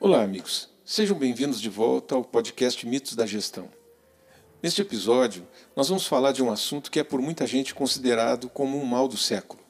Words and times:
Olá, 0.00 0.22
amigos. 0.22 0.68
Sejam 0.84 1.18
bem-vindos 1.18 1.60
de 1.60 1.68
volta 1.68 2.14
ao 2.14 2.22
podcast 2.22 2.86
Mitos 2.86 3.16
da 3.16 3.26
Gestão. 3.26 3.68
Neste 4.62 4.80
episódio, 4.80 5.44
nós 5.74 5.88
vamos 5.88 6.06
falar 6.06 6.30
de 6.30 6.40
um 6.40 6.52
assunto 6.52 6.88
que 6.88 7.00
é 7.00 7.02
por 7.02 7.20
muita 7.20 7.48
gente 7.48 7.74
considerado 7.74 8.48
como 8.48 8.80
um 8.80 8.84
mal 8.84 9.08
do 9.08 9.16
século. 9.16 9.60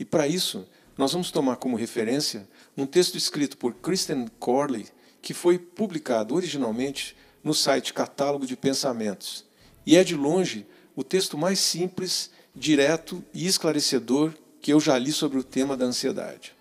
E 0.00 0.04
para 0.04 0.26
isso, 0.26 0.66
nós 0.98 1.12
vamos 1.12 1.30
tomar 1.30 1.56
como 1.56 1.76
referência 1.76 2.48
um 2.76 2.84
texto 2.84 3.16
escrito 3.16 3.56
por 3.56 3.74
Kristen 3.74 4.26
Corley, 4.40 4.88
que 5.22 5.32
foi 5.32 5.60
publicado 5.60 6.34
originalmente 6.34 7.16
no 7.44 7.54
site 7.54 7.94
Catálogo 7.94 8.48
de 8.48 8.56
Pensamentos. 8.56 9.44
E 9.86 9.96
é 9.96 10.02
de 10.02 10.16
longe 10.16 10.66
o 10.96 11.04
texto 11.04 11.38
mais 11.38 11.60
simples, 11.60 12.32
direto 12.52 13.24
e 13.32 13.46
esclarecedor 13.46 14.34
que 14.60 14.72
eu 14.72 14.80
já 14.80 14.98
li 14.98 15.12
sobre 15.12 15.38
o 15.38 15.44
tema 15.44 15.76
da 15.76 15.84
ansiedade. 15.84 16.52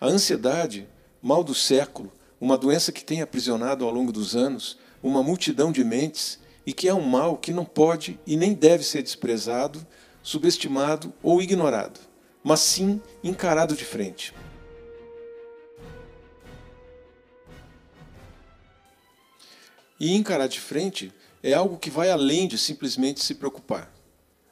A 0.00 0.06
ansiedade 0.08 0.88
mal 1.22 1.44
do 1.44 1.54
século, 1.54 2.12
uma 2.40 2.58
doença 2.58 2.90
que 2.90 3.04
tem 3.04 3.22
aprisionado 3.22 3.84
ao 3.84 3.92
longo 3.92 4.10
dos 4.10 4.34
anos 4.34 4.76
uma 5.00 5.22
multidão 5.22 5.70
de 5.70 5.84
mentes 5.84 6.38
e 6.66 6.72
que 6.72 6.88
é 6.88 6.94
um 6.94 7.02
mal 7.02 7.36
que 7.36 7.52
não 7.52 7.64
pode 7.64 8.18
e 8.26 8.36
nem 8.36 8.52
deve 8.54 8.84
ser 8.84 9.02
desprezado, 9.02 9.84
subestimado 10.22 11.12
ou 11.22 11.40
ignorado, 11.40 12.00
mas 12.42 12.60
sim 12.60 13.00
encarado 13.22 13.76
de 13.76 13.84
frente. 13.84 14.34
E 19.98 20.16
encarar 20.16 20.48
de 20.48 20.60
frente 20.60 21.12
é 21.42 21.52
algo 21.52 21.78
que 21.78 21.90
vai 21.90 22.10
além 22.10 22.48
de 22.48 22.58
simplesmente 22.58 23.22
se 23.22 23.36
preocupar. 23.36 23.92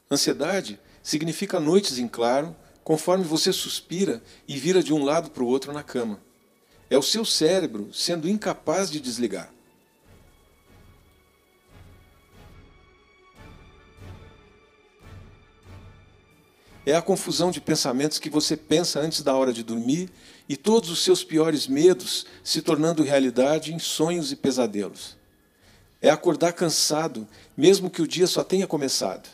Ansiedade 0.09 0.79
significa 1.03 1.59
noites 1.59 1.99
em 1.99 2.07
claro, 2.07 2.55
conforme 2.85 3.25
você 3.25 3.53
suspira 3.53 4.23
e 4.47 4.57
vira 4.57 4.83
de 4.83 4.93
um 4.93 5.05
lado 5.05 5.31
para 5.31 5.43
o 5.43 5.47
outro 5.47 5.73
na 5.73 5.83
cama. 5.83 6.21
É 6.91 6.99
o 6.99 7.03
seu 7.03 7.25
cérebro 7.25 7.89
sendo 7.95 8.29
incapaz 8.29 8.91
de 8.91 9.01
desligar. 9.01 9.51
É 16.85 16.97
a 16.97 17.03
confusão 17.03 17.53
de 17.53 17.61
pensamentos 17.61 18.19
que 18.19 18.29
você 18.29 18.57
pensa 18.57 18.99
antes 18.99 19.23
da 19.23 19.37
hora 19.37 19.53
de 19.53 19.63
dormir 19.63 20.11
e 20.49 20.57
todos 20.57 20.91
os 20.91 21.05
seus 21.05 21.23
piores 21.23 21.69
medos 21.69 22.27
se 22.43 22.61
tornando 22.61 23.05
realidade 23.05 23.73
em 23.73 23.79
sonhos 23.79 24.33
e 24.33 24.37
pesadelos. 24.37 25.17
É 26.03 26.11
acordar 26.11 26.53
cansado, 26.53 27.29
mesmo 27.57 27.89
que 27.89 28.03
o 28.03 28.09
dia 28.09 28.27
só 28.27 28.43
tenha 28.43 28.67
começado. 28.67 29.29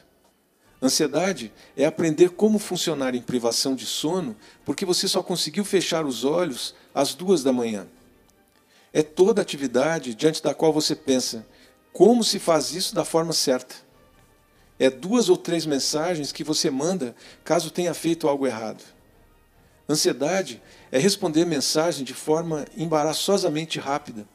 Ansiedade 0.82 1.50
é 1.74 1.86
aprender 1.86 2.30
como 2.30 2.58
funcionar 2.58 3.14
em 3.14 3.22
privação 3.22 3.74
de 3.74 3.86
sono 3.86 4.36
porque 4.64 4.84
você 4.84 5.08
só 5.08 5.22
conseguiu 5.22 5.64
fechar 5.64 6.04
os 6.04 6.24
olhos 6.24 6.74
às 6.96 7.12
duas 7.12 7.42
da 7.42 7.52
manhã. 7.52 7.86
É 8.90 9.02
toda 9.02 9.42
atividade 9.42 10.14
diante 10.14 10.42
da 10.42 10.54
qual 10.54 10.72
você 10.72 10.96
pensa 10.96 11.46
como 11.92 12.24
se 12.24 12.38
faz 12.38 12.72
isso 12.72 12.94
da 12.94 13.04
forma 13.04 13.34
certa. 13.34 13.74
É 14.78 14.88
duas 14.88 15.28
ou 15.28 15.36
três 15.36 15.66
mensagens 15.66 16.32
que 16.32 16.42
você 16.42 16.70
manda 16.70 17.14
caso 17.44 17.70
tenha 17.70 17.92
feito 17.92 18.26
algo 18.26 18.46
errado. 18.46 18.82
Ansiedade 19.86 20.62
é 20.90 20.98
responder 20.98 21.44
mensagem 21.44 22.02
de 22.02 22.14
forma 22.14 22.64
embaraçosamente 22.74 23.78
rápida. 23.78 24.26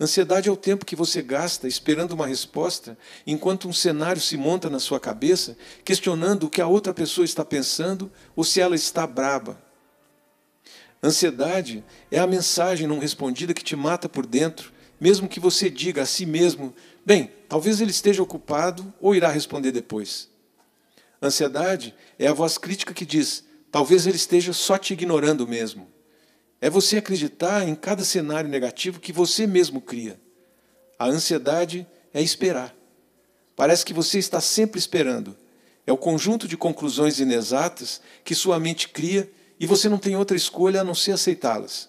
Ansiedade 0.00 0.48
é 0.48 0.52
o 0.52 0.56
tempo 0.56 0.84
que 0.84 0.96
você 0.96 1.22
gasta 1.22 1.68
esperando 1.68 2.10
uma 2.10 2.26
resposta, 2.26 2.98
enquanto 3.24 3.68
um 3.68 3.72
cenário 3.72 4.20
se 4.20 4.36
monta 4.36 4.68
na 4.68 4.80
sua 4.80 4.98
cabeça, 4.98 5.56
questionando 5.84 6.44
o 6.44 6.50
que 6.50 6.60
a 6.60 6.66
outra 6.66 6.92
pessoa 6.92 7.24
está 7.24 7.44
pensando 7.44 8.10
ou 8.34 8.42
se 8.42 8.60
ela 8.60 8.74
está 8.74 9.06
braba. 9.06 9.62
Ansiedade 11.02 11.84
é 12.10 12.18
a 12.18 12.26
mensagem 12.26 12.86
não 12.86 13.00
respondida 13.00 13.52
que 13.52 13.64
te 13.64 13.74
mata 13.74 14.08
por 14.08 14.24
dentro, 14.24 14.72
mesmo 15.00 15.28
que 15.28 15.40
você 15.40 15.68
diga 15.68 16.02
a 16.02 16.06
si 16.06 16.24
mesmo: 16.24 16.72
bem, 17.04 17.30
talvez 17.48 17.80
ele 17.80 17.90
esteja 17.90 18.22
ocupado 18.22 18.94
ou 19.00 19.14
irá 19.14 19.28
responder 19.28 19.72
depois. 19.72 20.28
Ansiedade 21.20 21.94
é 22.18 22.28
a 22.28 22.32
voz 22.32 22.56
crítica 22.56 22.94
que 22.94 23.04
diz: 23.04 23.44
talvez 23.70 24.06
ele 24.06 24.16
esteja 24.16 24.52
só 24.52 24.78
te 24.78 24.92
ignorando 24.92 25.46
mesmo. 25.46 25.90
É 26.60 26.70
você 26.70 26.98
acreditar 26.98 27.66
em 27.66 27.74
cada 27.74 28.04
cenário 28.04 28.48
negativo 28.48 29.00
que 29.00 29.12
você 29.12 29.44
mesmo 29.44 29.80
cria. 29.80 30.20
A 30.96 31.06
ansiedade 31.06 31.84
é 32.14 32.22
esperar. 32.22 32.72
Parece 33.56 33.84
que 33.84 33.92
você 33.92 34.20
está 34.20 34.40
sempre 34.40 34.78
esperando. 34.78 35.36
É 35.84 35.92
o 35.92 35.96
conjunto 35.96 36.46
de 36.46 36.56
conclusões 36.56 37.18
inexatas 37.18 38.00
que 38.22 38.36
sua 38.36 38.60
mente 38.60 38.88
cria 38.88 39.28
e 39.62 39.66
você 39.66 39.88
não 39.88 39.96
tem 39.96 40.16
outra 40.16 40.36
escolha 40.36 40.80
a 40.80 40.84
não 40.84 40.94
ser 40.94 41.12
aceitá-las. 41.12 41.88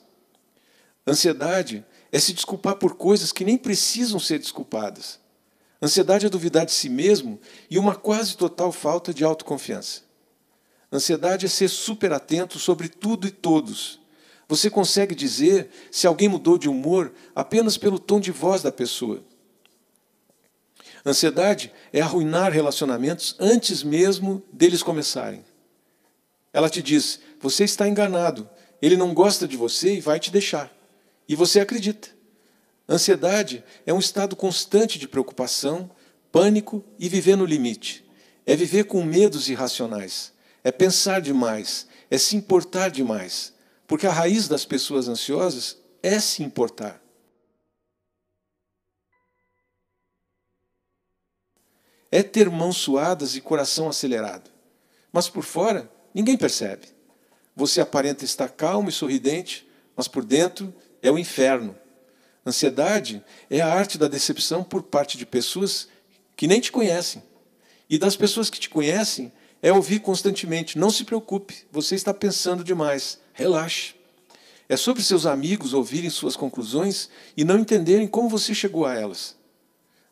Ansiedade 1.06 1.84
é 2.12 2.20
se 2.20 2.32
desculpar 2.32 2.76
por 2.76 2.96
coisas 2.96 3.32
que 3.32 3.44
nem 3.44 3.58
precisam 3.58 4.20
ser 4.20 4.38
desculpadas. 4.38 5.20
Ansiedade 5.82 6.28
é 6.28 6.30
duvidar 6.30 6.68
de 6.68 6.72
si 6.72 6.88
mesmo 6.88 7.42
e 7.70 7.80
uma 7.80 7.96
quase 7.96 8.38
total 8.38 8.72
falta 8.72 9.12
de 9.12 9.24
autoconfiança. 9.26 10.02
Ansiedade 10.92 11.48
é 11.48 11.50
ser 11.50 11.68
super 11.68 12.14
atento 12.14 12.60
sobre 12.60 12.88
tudo 12.88 13.28
e 13.28 13.32
todos 13.32 14.00
você 14.48 14.70
consegue 14.70 15.16
dizer 15.16 15.70
se 15.90 16.06
alguém 16.06 16.30
mudou 16.30 16.60
de 16.60 16.70
humor 16.70 17.12
apenas 17.34 17.76
pelo 17.76 17.98
tom 17.98 18.20
de 18.20 18.32
voz 18.32 18.62
da 18.62 18.72
pessoa. 18.72 19.24
Ansiedade 21.04 21.74
é 21.92 22.02
arruinar 22.02 22.52
relacionamentos 22.52 23.36
antes 23.40 23.82
mesmo 23.82 24.44
deles 24.52 24.84
começarem. 24.84 25.44
Ela 26.54 26.70
te 26.70 26.82
diz: 26.82 27.20
você 27.40 27.64
está 27.64 27.88
enganado, 27.88 28.48
ele 28.82 28.96
não 28.96 29.14
gosta 29.14 29.48
de 29.48 29.58
você 29.58 29.96
e 29.96 30.02
vai 30.02 30.20
te 30.20 30.32
deixar. 30.32 30.72
E 31.28 31.36
você 31.36 31.60
acredita. 31.60 32.10
Ansiedade 32.88 33.64
é 33.86 33.94
um 33.94 34.00
estado 34.00 34.36
constante 34.36 35.00
de 35.00 35.08
preocupação, 35.08 35.90
pânico 36.32 36.84
e 37.00 37.10
viver 37.10 37.36
no 37.36 37.46
limite. 37.46 38.06
É 38.46 38.56
viver 38.56 38.84
com 38.84 39.04
medos 39.04 39.50
irracionais. 39.50 40.34
É 40.64 40.72
pensar 40.72 41.22
demais. 41.22 41.88
É 42.12 42.18
se 42.18 42.36
importar 42.36 42.90
demais. 42.90 43.54
Porque 43.88 44.06
a 44.06 44.12
raiz 44.12 44.48
das 44.48 44.66
pessoas 44.66 45.08
ansiosas 45.08 45.78
é 46.02 46.20
se 46.20 46.44
importar. 46.44 47.02
É 52.12 52.22
ter 52.22 52.50
mãos 52.50 52.78
suadas 52.78 53.36
e 53.36 53.42
coração 53.42 53.88
acelerado. 53.88 54.52
Mas 55.12 55.30
por 55.30 55.44
fora, 55.44 55.90
ninguém 56.14 56.38
percebe. 56.38 56.88
Você 57.56 57.82
aparenta 57.82 58.26
estar 58.26 58.50
calmo 58.50 58.90
e 58.90 58.92
sorridente, 58.92 59.68
mas 59.96 60.08
por 60.08 60.24
dentro 60.24 60.74
é 61.02 61.12
o 61.12 61.20
inferno. 61.20 61.76
Ansiedade 62.46 63.24
é 63.50 63.62
a 63.62 63.74
arte 63.74 63.98
da 63.98 64.08
decepção 64.08 64.64
por 64.64 64.84
parte 64.84 65.18
de 65.18 65.26
pessoas 65.26 65.88
que 66.36 66.48
nem 66.48 66.60
te 66.60 66.72
conhecem. 66.72 67.24
E 67.90 67.98
das 67.98 68.16
pessoas 68.16 68.50
que 68.50 68.60
te 68.60 68.70
conhecem, 68.70 69.32
é 69.64 69.72
ouvir 69.72 70.00
constantemente: 70.00 70.78
não 70.78 70.92
se 70.92 71.06
preocupe, 71.06 71.66
você 71.72 71.96
está 71.96 72.14
pensando 72.14 72.64
demais, 72.64 73.20
relaxe. 73.34 73.96
É 74.68 74.76
sobre 74.76 75.02
seus 75.02 75.26
amigos 75.26 75.74
ouvirem 75.74 76.10
suas 76.10 76.36
conclusões 76.36 77.10
e 77.36 77.44
não 77.44 77.58
entenderem 77.58 78.08
como 78.08 78.30
você 78.30 78.54
chegou 78.54 78.86
a 78.86 78.94
elas. 78.94 79.36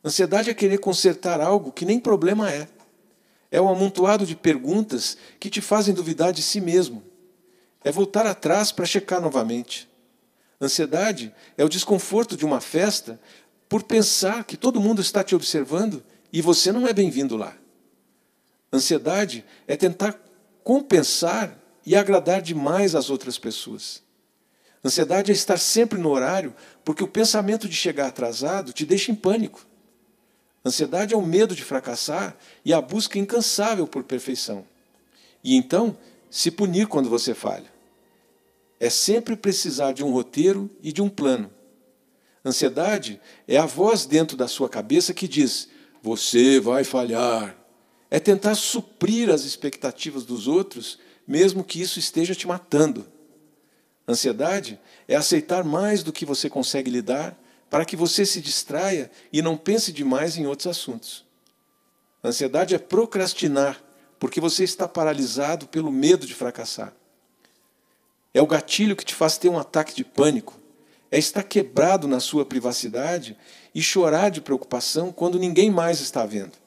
Ansiedade 0.03 0.49
é 0.49 0.53
querer 0.53 0.77
consertar 0.77 1.41
algo 1.41 1.71
que 1.71 1.85
nem 1.85 1.99
problema 1.99 2.49
é. 2.49 2.67
É 3.51 3.59
um 3.59 3.67
amontoado 3.67 4.25
de 4.25 4.35
perguntas 4.35 5.17
que 5.39 5.49
te 5.49 5.59
fazem 5.59 5.93
duvidar 5.93 6.31
de 6.31 6.41
si 6.41 6.61
mesmo. 6.61 7.03
É 7.83 7.91
voltar 7.91 8.25
atrás 8.25 8.71
para 8.71 8.85
checar 8.85 9.21
novamente. 9.21 9.89
Ansiedade 10.59 11.33
é 11.57 11.65
o 11.65 11.69
desconforto 11.69 12.37
de 12.37 12.45
uma 12.45 12.61
festa 12.61 13.19
por 13.67 13.83
pensar 13.83 14.45
que 14.45 14.55
todo 14.55 14.79
mundo 14.79 15.01
está 15.01 15.23
te 15.23 15.35
observando 15.35 16.03
e 16.31 16.41
você 16.41 16.71
não 16.71 16.87
é 16.87 16.93
bem-vindo 16.93 17.35
lá. 17.35 17.55
Ansiedade 18.71 19.43
é 19.67 19.75
tentar 19.75 20.17
compensar 20.63 21.57
e 21.85 21.95
agradar 21.95 22.41
demais 22.41 22.95
as 22.95 23.09
outras 23.09 23.37
pessoas. 23.37 24.01
Ansiedade 24.83 25.31
é 25.31 25.33
estar 25.33 25.57
sempre 25.57 25.99
no 25.99 26.09
horário, 26.09 26.55
porque 26.83 27.03
o 27.03 27.07
pensamento 27.07 27.67
de 27.67 27.75
chegar 27.75 28.07
atrasado 28.07 28.71
te 28.71 28.85
deixa 28.85 29.11
em 29.11 29.15
pânico. 29.15 29.65
Ansiedade 30.65 31.13
é 31.13 31.17
o 31.17 31.25
medo 31.25 31.55
de 31.55 31.63
fracassar 31.63 32.37
e 32.63 32.73
a 32.73 32.81
busca 32.81 33.17
incansável 33.17 33.87
por 33.87 34.03
perfeição. 34.03 34.65
E 35.43 35.55
então, 35.55 35.97
se 36.29 36.51
punir 36.51 36.87
quando 36.87 37.09
você 37.09 37.33
falha. 37.33 37.71
É 38.79 38.89
sempre 38.89 39.35
precisar 39.35 39.91
de 39.91 40.03
um 40.03 40.11
roteiro 40.11 40.69
e 40.81 40.91
de 40.91 41.01
um 41.01 41.09
plano. 41.09 41.51
Ansiedade 42.43 43.19
é 43.47 43.57
a 43.57 43.65
voz 43.65 44.05
dentro 44.05 44.35
da 44.35 44.47
sua 44.47 44.67
cabeça 44.67 45.13
que 45.13 45.27
diz: 45.27 45.67
Você 46.01 46.59
vai 46.59 46.83
falhar 46.83 47.55
é 48.11 48.19
tentar 48.19 48.55
suprir 48.55 49.29
as 49.29 49.45
expectativas 49.45 50.25
dos 50.25 50.45
outros, 50.45 50.99
mesmo 51.25 51.63
que 51.63 51.81
isso 51.81 51.97
esteja 51.97 52.35
te 52.35 52.45
matando. 52.45 53.07
Ansiedade 54.05 54.77
é 55.07 55.15
aceitar 55.15 55.63
mais 55.63 56.03
do 56.03 56.11
que 56.11 56.25
você 56.25 56.49
consegue 56.49 56.91
lidar 56.91 57.40
para 57.71 57.85
que 57.85 57.95
você 57.95 58.25
se 58.25 58.41
distraia 58.41 59.09
e 59.31 59.41
não 59.41 59.55
pense 59.55 59.93
demais 59.93 60.35
em 60.35 60.45
outros 60.45 60.67
assuntos. 60.67 61.23
Ansiedade 62.21 62.75
é 62.75 62.77
procrastinar, 62.77 63.81
porque 64.19 64.41
você 64.41 64.65
está 64.65 64.89
paralisado 64.89 65.65
pelo 65.67 65.89
medo 65.89 66.27
de 66.27 66.35
fracassar. 66.35 66.93
É 68.33 68.41
o 68.41 68.45
gatilho 68.45 68.93
que 68.93 69.05
te 69.05 69.15
faz 69.15 69.37
ter 69.37 69.47
um 69.47 69.57
ataque 69.57 69.95
de 69.95 70.03
pânico. 70.03 70.59
É 71.09 71.17
estar 71.17 71.43
quebrado 71.43 72.09
na 72.09 72.19
sua 72.19 72.45
privacidade 72.45 73.37
e 73.73 73.81
chorar 73.81 74.29
de 74.29 74.41
preocupação 74.41 75.11
quando 75.11 75.39
ninguém 75.39 75.71
mais 75.71 76.01
está 76.01 76.25
vendo. 76.25 76.57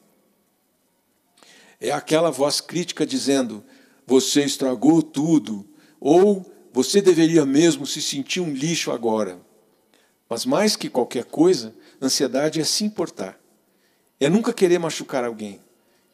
É 1.79 1.91
aquela 1.91 2.31
voz 2.31 2.59
crítica 2.59 3.05
dizendo: 3.05 3.63
Você 4.07 4.43
estragou 4.43 5.03
tudo, 5.03 5.67
ou 5.99 6.51
você 6.73 6.99
deveria 6.99 7.45
mesmo 7.45 7.85
se 7.85 8.01
sentir 8.01 8.39
um 8.39 8.51
lixo 8.51 8.91
agora. 8.91 9.44
Mas 10.29 10.45
mais 10.45 10.75
que 10.75 10.89
qualquer 10.89 11.25
coisa, 11.25 11.73
ansiedade 12.01 12.59
é 12.59 12.63
se 12.63 12.83
importar. 12.83 13.39
É 14.19 14.29
nunca 14.29 14.53
querer 14.53 14.79
machucar 14.79 15.23
alguém. 15.23 15.61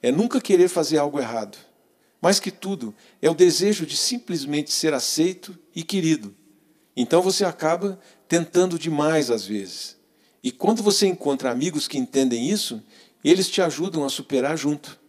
É 0.02 0.12
nunca 0.12 0.42
querer 0.42 0.68
fazer 0.68 0.98
algo 0.98 1.19
errado. 1.19 1.58
Mais 2.22 2.40
que 2.40 2.52
tudo, 2.52 2.94
é 3.22 3.30
o 3.30 3.36
desejo 3.36 3.86
de 3.86 3.98
simplesmente 3.98 4.72
ser 4.72 4.94
aceito 4.94 5.58
e 5.75 5.84
querido. 5.84 6.36
Então 6.96 7.22
você 7.22 7.46
acaba 7.46 8.00
tentando 8.28 8.78
demais 8.78 9.31
às 9.31 9.46
vezes. 9.46 9.98
E 10.44 10.52
quando 10.52 10.84
você 10.84 11.08
encontra 11.08 11.52
amigos 11.52 11.88
que 11.88 11.98
entendem 11.98 12.50
isso, 12.50 12.81
eles 13.24 13.50
te 13.50 13.62
ajudam 13.62 14.04
a 14.04 14.10
superar 14.10 14.58
junto. 14.58 15.00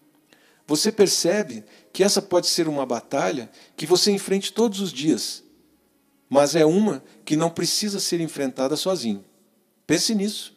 Você 0.67 0.93
percebe 0.93 1.65
que 1.93 2.05
essa 2.05 2.23
pode 2.23 2.47
ser 2.47 2.69
uma 2.69 2.87
batalha 2.87 3.51
que 3.77 3.87
você 3.87 4.11
enfrente 4.11 4.53
todos 4.53 4.81
os 4.81 4.93
dias, 4.93 5.42
mas 6.33 6.57
é 6.57 6.65
uma 6.65 7.05
que 7.27 7.37
não 7.37 7.51
precisa 7.51 8.01
ser 8.01 8.19
enfrentada 8.19 8.75
sozinho. 8.75 9.23
Pense 9.87 10.15
nisso. 10.15 10.57